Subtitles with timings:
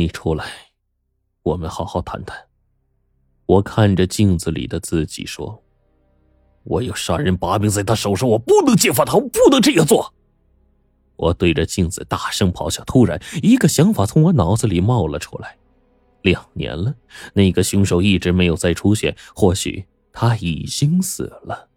[0.00, 0.46] 你出来，
[1.42, 2.34] 我们好好谈谈。
[3.44, 5.62] 我看着镜子里的自己说
[6.64, 10.14] ：“我有杀人把柄在他手上，我不能揭发他，我不能这样做。”
[11.16, 12.82] 我对着镜子大声咆哮。
[12.84, 15.58] 突然，一个想法从我脑子里冒了出来：
[16.22, 16.94] 两年了，
[17.34, 21.68] 那个凶手一直没有再出现，或许他已经死了。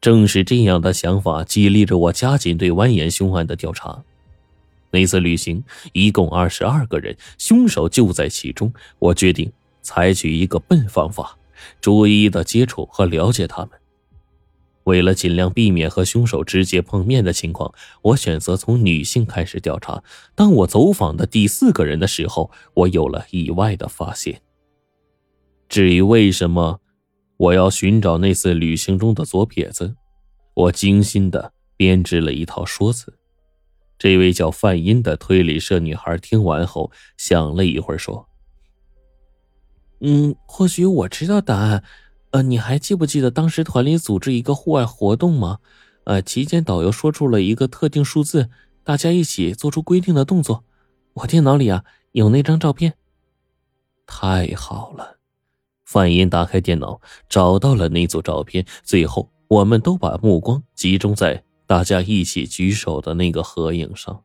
[0.00, 4.04] 正是这样的想法激励着我加紧对蜿蜒凶案的调查。
[4.90, 5.62] 那次旅行
[5.92, 8.72] 一共二十二个人，凶手就在其中。
[8.98, 11.38] 我决定采取一个笨方法，
[11.80, 13.70] 逐一的接触和了解他们。
[14.84, 17.72] 为了尽量避免和凶手直接碰面的情况，
[18.02, 20.02] 我选择从女性开始调查。
[20.34, 24.40] 当我走访的第四个人的时候，我有了意外的发现。
[25.68, 26.80] 至于为什么？
[27.36, 29.94] 我要寻找那次旅行中的左撇子，
[30.54, 33.14] 我精心的编织了一套说辞。
[34.00, 38.26] 这位叫范音的推理社女孩听完后，想了一会儿，说
[40.00, 41.84] ：“嗯，或许我知道答案。
[42.30, 45.58] 呃，你还记不记得当时团里组织一个户外活动吗？
[46.04, 48.48] 呃，期间导游说出了一个特定数字，
[48.82, 50.64] 大家一起做出规定的动作。
[51.12, 52.94] 我电脑里啊有那张照片。
[54.06, 55.18] 太好了。”
[55.84, 58.64] 范音打开电脑，找到了那组照片。
[58.82, 64.24] 最后，我们都把目光集中在大家一起举手的那个合影上。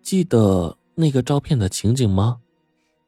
[0.00, 2.38] 记得那个照片的情景吗？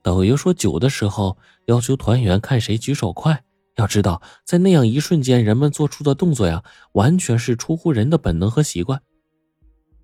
[0.03, 3.45] 导游说酒的时候要求团员看谁举手快。
[3.77, 9.01] 要知道，在那样一瞬间，人们做出的动作呀，完全是出乎人的本能和习惯。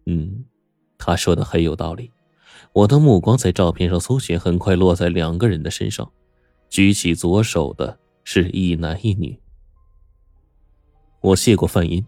[0.07, 0.45] 嗯，
[0.99, 2.12] 他说的很有道理。
[2.73, 6.09] 我的目光在照片上搜寻，很快落在两个人的身上。
[6.71, 9.37] 举起左手的是一男一女。
[11.25, 12.05] 我谢过范音，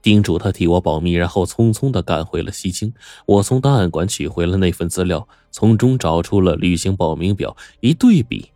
[0.00, 2.94] 叮嘱他替我保密，然后匆匆的赶回了西京。
[3.26, 8.52] 我从档案馆取回了那份资料，从中找出了旅行报名表，一对比，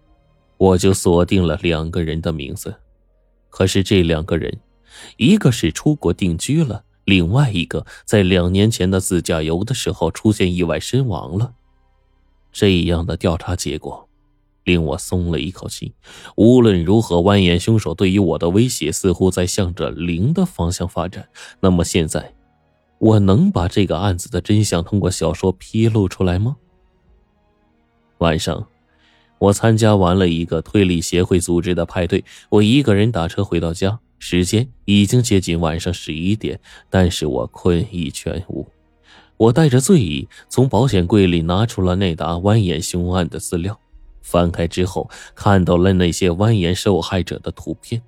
[0.57, 2.77] 我就锁定了两个人的名字。
[3.51, 4.61] 可是这两个人，
[5.17, 6.85] 一个是出国定居了。
[7.05, 11.55] 另外一个在两年前的自驾游的时候出现意外身亡了，
[12.53, 14.09] 这样的调查结果
[14.65, 15.95] 令我松了一口气。
[16.37, 21.29] 无论如何，蜿蜒凶手对于我的威胁似乎在向着零的方向发展。
[21.61, 22.35] 那么现在，
[22.99, 26.57] 我能把这个案子的真相通过小说披露出来吗？
[28.19, 28.67] 晚上，
[29.39, 34.01] 我参加完了一个推理协会组织的派对，我一个人打车回到家。
[34.21, 36.59] 时间已经接近晚上十一点，
[36.89, 38.67] 但是我困意全无。
[39.37, 43.79] 我带着醉意从保险柜里拿出了那沓蜿蜒凶案的资料，
[44.25, 48.03] 翻开之后看到了那些蜿蜒受害者的图片。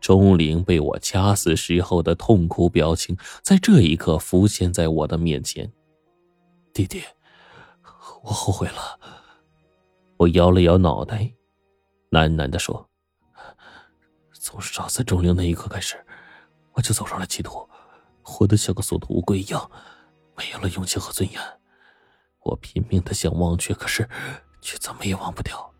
[0.00, 5.70] 钟灵被我掐死时候的痛苦表情，在这一刻浮现在我的面前。
[6.72, 7.02] 弟弟，
[8.22, 8.98] 我后悔了。
[10.16, 11.32] 我摇了摇脑袋，
[12.10, 12.88] 喃喃的说。
[14.32, 15.96] 从杀死钟灵那一刻开始，
[16.72, 17.68] 我就走上了歧途，
[18.22, 19.70] 活得像个缩头乌龟一样，
[20.36, 21.40] 没有了勇气和尊严。
[22.42, 24.08] 我拼命的想忘却，可是
[24.62, 25.70] 却怎么也忘不掉。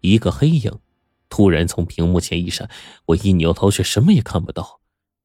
[0.00, 0.80] 一个黑影
[1.28, 2.68] 突然从屏幕前一闪，
[3.06, 4.80] 我一扭头却什么也看不到。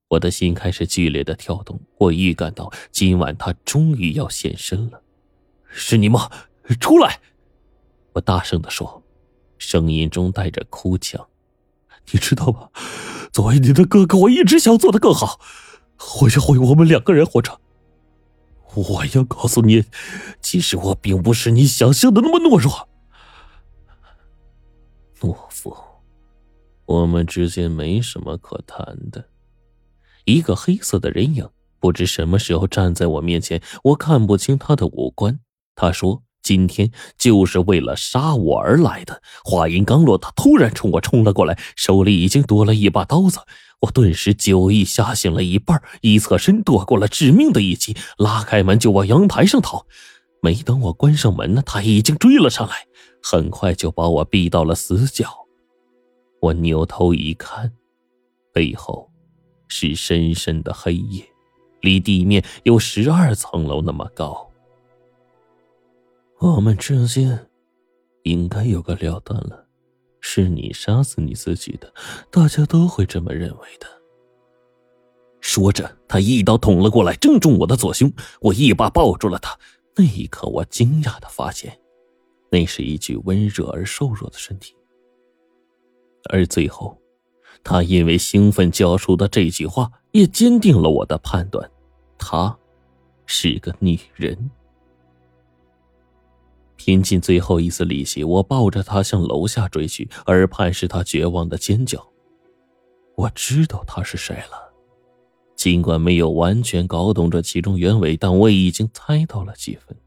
[0.09, 5.01] 我的心开始剧烈的跳动，我预感到今晚他终于要现身了。
[5.65, 6.29] 是你吗？
[6.79, 7.19] 出来！
[8.13, 9.03] 我大声的说。
[9.57, 11.27] 声音中带着哭腔，
[12.11, 12.69] 你知道吗？
[13.33, 15.39] 作为你的哥哥，我一直想做的更好，
[15.97, 17.59] 或许会我们两个人活着。
[18.77, 19.83] 我要告诉你，
[20.41, 22.87] 其实我并不是你想象的那么懦弱。
[25.19, 25.75] 懦夫，
[26.85, 29.25] 我们之间没什么可谈的。
[30.25, 31.49] 一个黑色的人影
[31.79, 35.39] 不知什么时候站在我面前，我看不清他的五官。
[35.75, 36.23] 他说。
[36.43, 39.21] 今天就是为了杀我而来的。
[39.43, 43.39] 话音刚落，他突然冲我冲了过来，手里已经多了一把刀子。
[43.79, 49.85] 我顿时酒意吓醒了一半，一侧身躲过了致命的一击，拉开门就往阳台上逃。
[50.41, 52.75] 没等我关上门呢，他已经追了上来，
[53.21, 55.27] 很快就把我逼到了死角。
[56.41, 57.71] 我扭头一看，
[58.53, 59.11] 背后
[59.67, 61.23] 是深深的黑夜，
[61.81, 64.49] 离地面有十二层楼那么高。
[66.39, 67.47] 我们之间
[68.23, 69.66] 应该有个了断了，
[70.29, 71.93] 是你杀死你自己的，
[72.29, 73.87] 大家都会这么认为的。
[75.39, 78.11] 说着，他一刀捅了过来，正中我的左胸。
[78.41, 79.57] 我一把抱住了他。
[79.95, 81.79] 那一刻，我惊讶的发现，
[82.51, 84.75] 那是一具温热而瘦弱的身体。
[86.29, 87.01] 而最后，
[87.63, 91.71] 他因为兴奋叫出的这句话，也坚定了我的判断：
[92.17, 92.53] 她
[93.25, 94.51] 是个女人。
[96.77, 102.07] 拼尽最后一丝力气，我抱着她向楼下追去，耳畔是她绝望的尖叫。
[103.15, 104.71] 我知道她是谁了，
[105.55, 109.97] 尽管没有完全搞懂这其中原委，但我已经猜到了几分。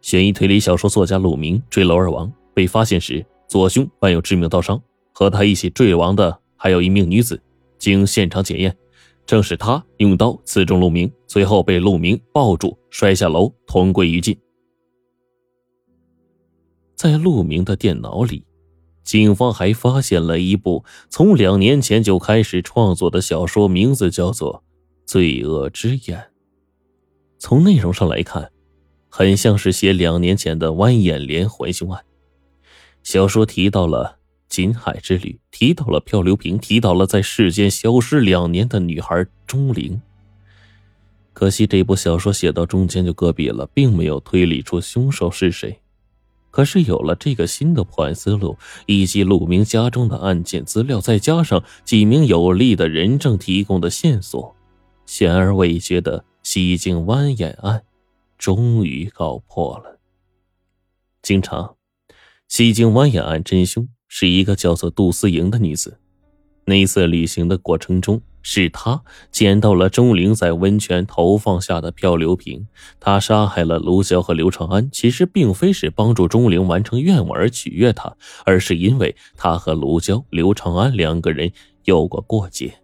[0.00, 4.80] 悬疑推理小说作家陆明坠楼而亡，被发现时左胸伴有致命刀伤，
[5.12, 7.42] 和他一起坠亡的还有一名女子。
[7.78, 8.76] 经现场检验。
[9.28, 14.34] 正是他用刀刺中陆明，随后被陆明抱住摔下楼，同归于尽。
[16.96, 18.42] 在陆明的电脑里，
[19.04, 24.64] 警方还发现了一部从两年前就开始创作的小说，名字叫做
[25.06, 26.18] 《罪恶之眼》。
[27.38, 28.50] 从内容上来看，
[29.10, 32.02] 很像是写两年前的弯眼连环凶案。
[33.02, 34.17] 小说提到了。
[34.48, 40.00] 锦海之旅提到了漂流瓶，提到了在世间消失两年的女孩钟灵。
[41.32, 45.78] 可惜这部小说写到中间就搁笔了，并没有推理出凶手是谁。
[46.50, 54.56] 可是有了这个新的破案思路，以及陆明家中的案件资料，再加上几名有力的人证提供的线索，
[55.06, 57.84] 悬而未决的西京湾眼案
[58.38, 60.00] 终于告破了。
[61.22, 61.76] 经常，
[62.48, 63.86] 西京湾眼案真凶。
[64.08, 65.98] 是一个叫做杜思莹的女子。
[66.64, 72.66] 那次旅行的过程中，是她捡到了钟灵在温泉投放下的漂流瓶。
[73.00, 78.14] 她杀害了卢娇和刘长安，其实并非是帮助钟灵完成愿望而取悦她，
[78.44, 81.50] 而是因为她和卢娇、刘长安两个人
[81.84, 82.74] 有过过节。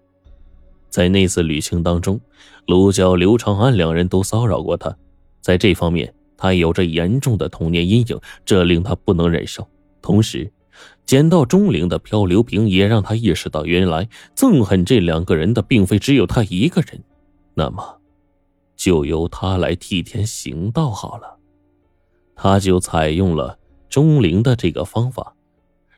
[0.88, 2.18] 在那次旅行当中，
[2.66, 4.96] 卢娇、刘长安两人都骚扰过她，
[5.42, 9.66] 在这方面，她有着严重的童年阴影，这令她不能忍受。
[10.00, 10.50] 同时，
[11.06, 17.02] 捡到钟灵的漂流瓶，也让他意识到，原来憎恨这两个人的并非只有他一个人。
[17.54, 18.00] 那么，
[18.76, 21.38] 就由他来替天行道好了。
[22.34, 25.36] 他就采用了钟灵的这个方法。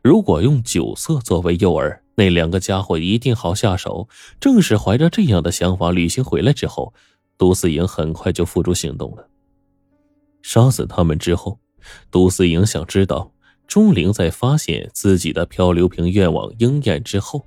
[0.02, 4.08] 如果用酒色作为诱饵，那两个家伙一定好下手。
[4.38, 6.93] 正是怀着这样的想法，旅行回来之后，
[7.38, 9.29] 杜思颖很快就付诸行动了。
[10.43, 11.58] 杀死他们之后，
[12.11, 13.32] 杜思颖想知道。
[13.66, 17.44] 钟灵在发现自己的漂流瓶愿望应验之后，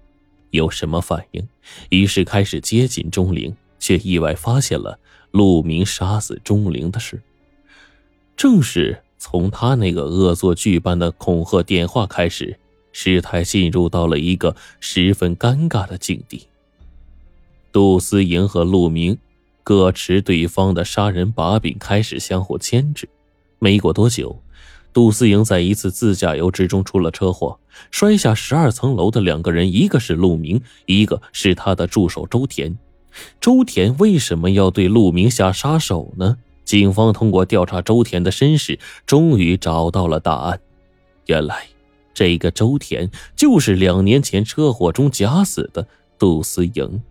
[0.52, 1.48] 有什么反应？
[1.90, 5.00] 于是开始接近钟灵，却意外发现了
[5.32, 7.22] 陆明杀死钟灵的事。
[8.36, 12.60] 正是从他那个恶作剧般的恐吓电话开始，
[12.92, 16.48] 事态进入到了一个十分尴尬的境地。
[17.72, 19.18] 杜思莹和陆明
[19.64, 23.08] 各持对方的杀人把柄，开始相互牵制。
[23.60, 24.42] 没过多久。
[24.92, 27.60] 杜思莹在一次自驾游之中出了车祸，
[27.92, 32.78] 摔下十二层楼的两个人，一个是陆明，一个是他的助手周田。
[33.40, 36.38] 周田为什么要对陆明下杀手呢？
[36.66, 40.60] 警方通过调查周田的身世，终于找到了答案。
[41.26, 41.68] 原来，
[42.14, 45.88] 这个周田就是两年前车祸中假死的
[46.18, 47.02] 杜思莹。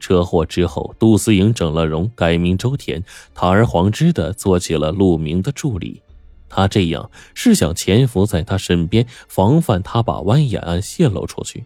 [0.00, 3.02] 车祸之后，杜思莹整了容，改名周田，
[3.34, 6.00] 堂而皇之的做起了陆明的助理。
[6.48, 11.64] 他这样是想潜伏在他身边，防范他把弯眼案泄露出去。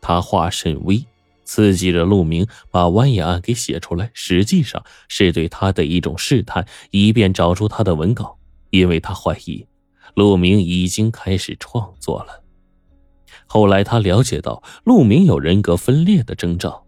[0.00, 1.04] 他化甚微，
[1.44, 8.38] 刺激着陆明把弯眼案给写出来，实际上是对他的一种试探，以便找出他的文稿。
[8.70, 9.66] 因为他怀疑
[10.14, 12.42] 陆明已经开始创作了。
[13.46, 16.81] 后来他了解到陆明有人格分裂的征兆。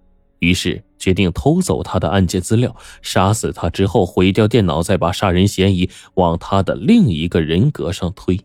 [0.45, 8.39] 于是决定偷走他的案件资料，杀死他之后毁掉电脑，再把杀人嫌疑往他的另一个人格上推。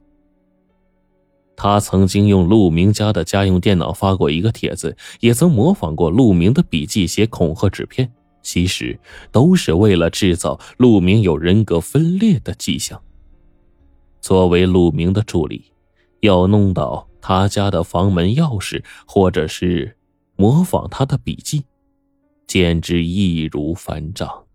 [1.58, 8.10] 他曾经用陆明家的家用电脑发过一个帖子，也曾模仿过陆明的笔记写恐吓纸片，
[8.42, 8.98] 其实
[9.30, 13.02] 都是为了制造陆明有人格分裂的迹象。
[14.22, 15.66] 作为陆明的助理，
[16.22, 19.98] 要弄到他家的房门钥匙，或者是
[20.38, 21.66] 模仿他的笔记。
[22.50, 24.49] 简直易如反掌。